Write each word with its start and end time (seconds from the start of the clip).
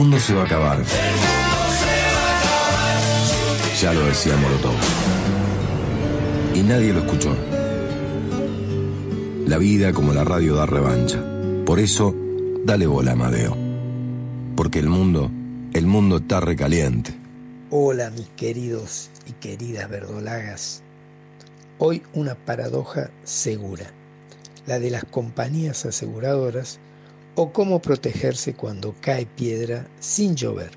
mundo 0.00 0.18
se 0.18 0.32
va 0.32 0.44
a 0.44 0.46
acabar. 0.46 0.82
Ya 3.78 3.92
lo 3.92 4.06
decía 4.06 4.34
Molotov. 4.34 4.72
Y 6.54 6.62
nadie 6.62 6.94
lo 6.94 7.00
escuchó. 7.00 7.36
La 9.46 9.58
vida 9.58 9.92
como 9.92 10.14
la 10.14 10.24
radio 10.24 10.54
da 10.54 10.64
revancha. 10.64 11.22
Por 11.66 11.80
eso, 11.80 12.14
dale 12.64 12.86
bola, 12.86 13.12
Amadeo. 13.12 13.54
Porque 14.56 14.78
el 14.78 14.88
mundo, 14.88 15.30
el 15.74 15.86
mundo 15.86 16.16
está 16.16 16.40
recaliente. 16.40 17.12
Hola 17.68 18.08
mis 18.08 18.30
queridos 18.30 19.10
y 19.26 19.32
queridas 19.32 19.90
verdolagas. 19.90 20.82
Hoy 21.76 22.02
una 22.14 22.36
paradoja 22.36 23.10
segura, 23.22 23.92
la 24.66 24.78
de 24.78 24.90
las 24.90 25.04
compañías 25.04 25.84
aseguradoras 25.84 26.80
o 27.34 27.52
cómo 27.52 27.80
protegerse 27.80 28.54
cuando 28.54 28.94
cae 29.00 29.26
piedra 29.26 29.86
sin 30.00 30.34
llover. 30.34 30.70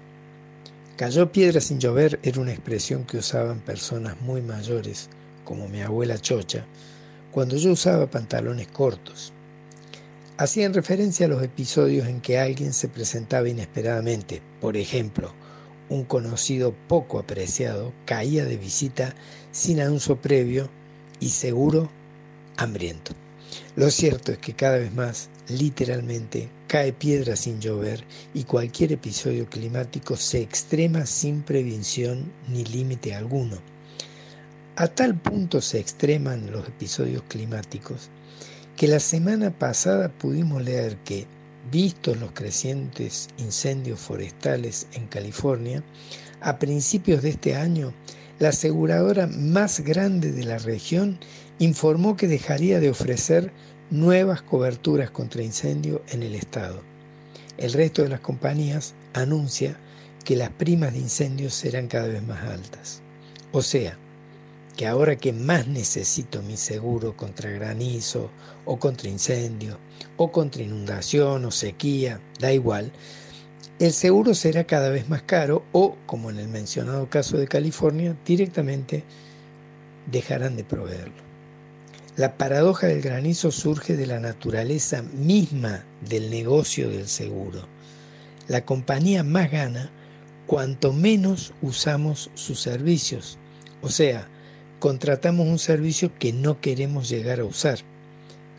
Cayó 0.97 1.31
piedra 1.31 1.59
sin 1.59 1.79
llover 1.79 2.19
era 2.23 2.39
una 2.39 2.51
expresión 2.51 3.03
que 3.05 3.17
usaban 3.17 3.59
personas 3.59 4.19
muy 4.21 4.41
mayores, 4.41 5.09
como 5.43 5.67
mi 5.67 5.81
abuela 5.81 6.17
Chocha, 6.19 6.65
cuando 7.31 7.57
yo 7.57 7.71
usaba 7.71 8.09
pantalones 8.09 8.67
cortos. 8.67 9.33
Hacían 10.37 10.73
referencia 10.73 11.25
a 11.25 11.29
los 11.29 11.43
episodios 11.43 12.07
en 12.07 12.21
que 12.21 12.39
alguien 12.39 12.73
se 12.73 12.87
presentaba 12.87 13.49
inesperadamente, 13.49 14.41
por 14.61 14.77
ejemplo, 14.77 15.33
un 15.89 16.05
conocido 16.05 16.73
poco 16.87 17.19
apreciado 17.19 17.93
caía 18.05 18.45
de 18.45 18.57
visita 18.57 19.15
sin 19.51 19.79
anuncio 19.79 20.21
previo 20.21 20.69
y 21.19 21.29
seguro 21.29 21.89
hambriento. 22.57 23.13
Lo 23.75 23.89
cierto 23.89 24.31
es 24.31 24.37
que 24.37 24.53
cada 24.53 24.77
vez 24.77 24.93
más, 24.93 25.29
literalmente, 25.49 26.49
cae 26.67 26.93
piedra 26.93 27.35
sin 27.35 27.59
llover 27.59 28.03
y 28.33 28.43
cualquier 28.43 28.91
episodio 28.93 29.49
climático 29.49 30.15
se 30.15 30.41
extrema 30.41 31.05
sin 31.05 31.41
prevención 31.41 32.31
ni 32.49 32.63
límite 32.65 33.13
alguno. 33.15 33.57
A 34.75 34.87
tal 34.87 35.15
punto 35.19 35.61
se 35.61 35.79
extreman 35.79 36.51
los 36.51 36.67
episodios 36.67 37.23
climáticos 37.27 38.09
que 38.75 38.87
la 38.87 38.99
semana 38.99 39.51
pasada 39.51 40.09
pudimos 40.09 40.63
leer 40.63 40.97
que, 40.97 41.27
vistos 41.71 42.17
los 42.17 42.31
crecientes 42.31 43.29
incendios 43.37 43.99
forestales 43.99 44.87
en 44.93 45.07
California, 45.07 45.83
a 46.41 46.59
principios 46.59 47.21
de 47.21 47.29
este 47.29 47.55
año, 47.55 47.93
la 48.39 48.49
aseguradora 48.49 49.27
más 49.27 49.79
grande 49.81 50.31
de 50.31 50.43
la 50.43 50.57
región 50.57 51.19
informó 51.59 52.17
que 52.17 52.27
dejaría 52.27 52.79
de 52.79 52.89
ofrecer 52.89 53.51
nuevas 53.89 54.41
coberturas 54.41 55.11
contra 55.11 55.43
incendio 55.43 56.01
en 56.09 56.23
el 56.23 56.35
estado. 56.35 56.81
El 57.57 57.73
resto 57.73 58.01
de 58.01 58.09
las 58.09 58.21
compañías 58.21 58.95
anuncia 59.13 59.77
que 60.25 60.35
las 60.35 60.49
primas 60.49 60.93
de 60.93 60.99
incendios 60.99 61.53
serán 61.53 61.87
cada 61.87 62.07
vez 62.07 62.23
más 62.23 62.41
altas. 62.43 63.01
O 63.51 63.61
sea, 63.61 63.97
que 64.75 64.87
ahora 64.87 65.15
que 65.15 65.33
más 65.33 65.67
necesito 65.67 66.41
mi 66.41 66.57
seguro 66.57 67.15
contra 67.15 67.51
granizo 67.51 68.31
o 68.65 68.79
contra 68.79 69.09
incendio 69.09 69.77
o 70.17 70.31
contra 70.31 70.63
inundación 70.63 71.45
o 71.45 71.51
sequía, 71.51 72.19
da 72.39 72.51
igual, 72.51 72.91
el 73.79 73.93
seguro 73.93 74.33
será 74.33 74.63
cada 74.63 74.89
vez 74.89 75.09
más 75.09 75.21
caro 75.23 75.63
o, 75.71 75.95
como 76.05 76.29
en 76.29 76.39
el 76.39 76.47
mencionado 76.47 77.09
caso 77.09 77.37
de 77.37 77.47
California, 77.47 78.15
directamente 78.25 79.03
dejarán 80.11 80.55
de 80.55 80.63
proveerlo. 80.63 81.32
La 82.15 82.37
paradoja 82.37 82.85
del 82.85 83.01
granizo 83.01 83.51
surge 83.51 83.97
de 83.97 84.05
la 84.05 84.19
naturaleza 84.19 85.01
misma 85.01 85.83
del 86.07 86.29
negocio 86.29 86.87
del 86.91 87.07
seguro. 87.07 87.67
La 88.47 88.65
compañía 88.65 89.23
más 89.23 89.49
gana 89.49 89.89
cuanto 90.45 90.93
menos 90.93 91.53
usamos 91.63 92.29
sus 92.35 92.59
servicios, 92.59 93.39
o 93.81 93.89
sea, 93.89 94.27
contratamos 94.79 95.47
un 95.47 95.57
servicio 95.57 96.11
que 96.19 96.33
no 96.33 96.61
queremos 96.61 97.09
llegar 97.09 97.39
a 97.39 97.45
usar. 97.45 97.79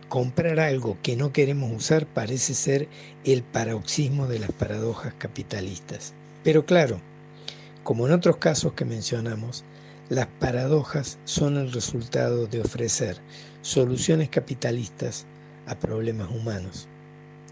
Comprar 0.09 0.59
algo 0.59 0.99
que 1.01 1.15
no 1.15 1.33
queremos 1.33 1.71
usar 1.71 2.07
parece 2.07 2.55
ser 2.55 2.89
el 3.25 3.45
paroxismo 3.45 4.27
de 4.27 4.41
las 4.41 4.51
paradojas 4.51 5.15
capitalistas. 5.17 6.13
Pero 6.43 6.67
claro, 6.67 7.01
como 7.85 8.09
en 8.09 8.15
otros 8.15 8.39
casos 8.39 8.73
que 8.73 8.85
mencionamos, 8.85 9.65
las 10.11 10.27
paradojas 10.27 11.19
son 11.25 11.57
el 11.57 11.73
resultado 11.73 12.47
de 12.47 12.61
ofrecer 12.61 13.17
soluciones 13.63 14.29
capitalistas 14.29 15.25
a 15.67 15.79
problemas 15.79 16.31
humanos. 16.31 16.89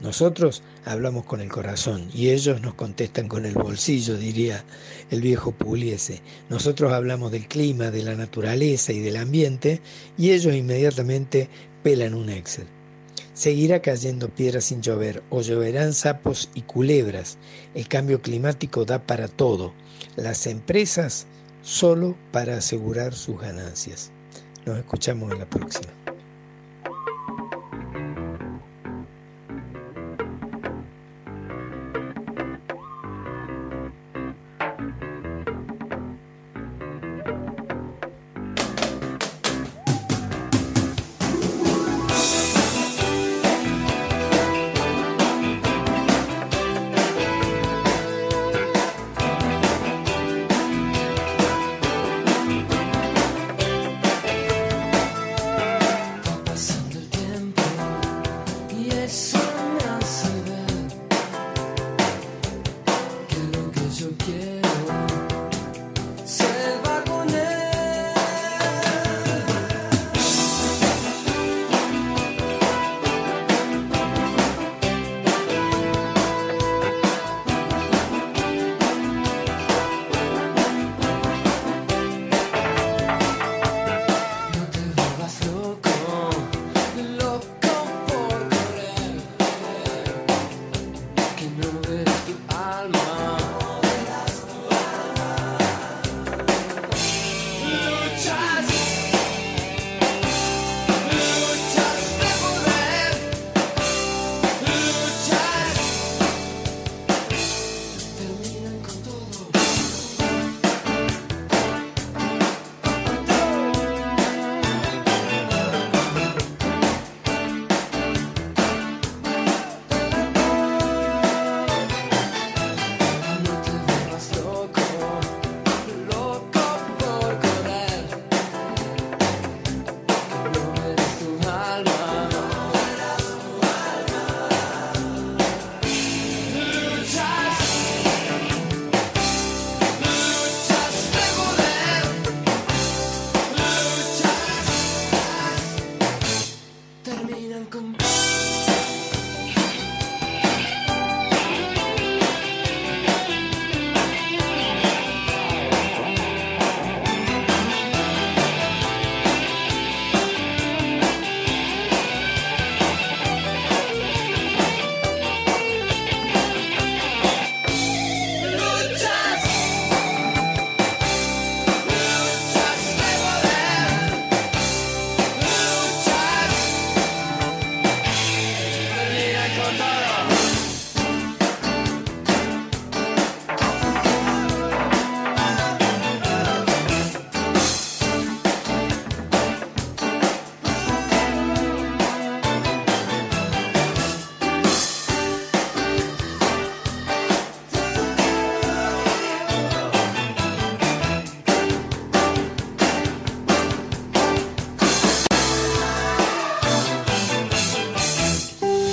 Nosotros 0.02 0.62
hablamos 0.84 1.24
con 1.24 1.40
el 1.40 1.48
corazón 1.48 2.08
y 2.12 2.30
ellos 2.30 2.60
nos 2.60 2.74
contestan 2.74 3.28
con 3.28 3.46
el 3.46 3.54
bolsillo, 3.54 4.18
diría 4.18 4.64
el 5.10 5.22
viejo 5.22 5.52
Pugliese. 5.52 6.20
Nosotros 6.50 6.92
hablamos 6.92 7.30
del 7.32 7.46
clima, 7.48 7.90
de 7.90 8.02
la 8.02 8.16
naturaleza 8.16 8.92
y 8.92 8.98
del 8.98 9.16
ambiente 9.16 9.80
y 10.18 10.32
ellos 10.32 10.54
inmediatamente 10.54 11.48
pelan 11.82 12.14
un 12.14 12.28
Excel. 12.28 12.66
Seguirá 13.32 13.80
cayendo 13.80 14.28
piedras 14.28 14.64
sin 14.64 14.82
llover 14.82 15.22
o 15.30 15.40
lloverán 15.40 15.94
sapos 15.94 16.50
y 16.54 16.62
culebras. 16.62 17.38
El 17.74 17.88
cambio 17.88 18.20
climático 18.20 18.84
da 18.84 19.06
para 19.06 19.28
todo. 19.28 19.72
Las 20.16 20.46
empresas 20.46 21.26
solo 21.62 22.16
para 22.32 22.56
asegurar 22.56 23.14
sus 23.14 23.40
ganancias. 23.40 24.10
Nos 24.66 24.78
escuchamos 24.78 25.32
en 25.32 25.38
la 25.38 25.46
próxima. 25.46 26.01